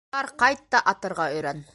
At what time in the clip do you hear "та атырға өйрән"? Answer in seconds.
0.75-1.63